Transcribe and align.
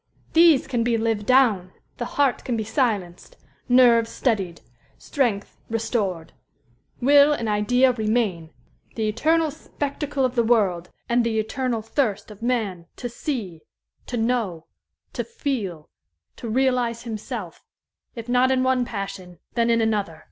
These 0.33 0.65
can 0.65 0.83
be 0.83 0.97
lived 0.97 1.27
down. 1.27 1.73
The 1.97 2.05
heart 2.17 2.43
can 2.43 2.57
be 2.57 2.63
silenced 2.63 3.37
nerves 3.69 4.09
steadied 4.09 4.61
strength 4.97 5.59
restored. 5.69 6.33
Will 6.99 7.33
and 7.33 7.47
idea 7.47 7.91
remain 7.91 8.49
the 8.95 9.07
eternal 9.07 9.51
spectacle 9.51 10.25
of 10.25 10.33
the 10.33 10.41
world, 10.41 10.89
and 11.07 11.23
the 11.23 11.37
eternal 11.39 11.83
thirst 11.83 12.31
of 12.31 12.41
man 12.41 12.87
to 12.95 13.09
see, 13.09 13.61
to 14.07 14.17
know, 14.17 14.65
to 15.13 15.23
feel, 15.23 15.87
to 16.37 16.49
realize 16.49 17.03
himself, 17.03 17.63
if 18.15 18.27
not 18.27 18.49
in 18.49 18.63
one 18.63 18.85
passion, 18.85 19.37
then 19.53 19.69
in 19.69 19.81
another. 19.81 20.19